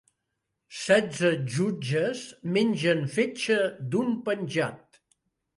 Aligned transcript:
Setze 0.83 1.29
jutges 1.53 2.21
mengen 2.53 3.01
fetge 3.13 3.59
d'un 3.91 4.09
penjat 4.23 4.87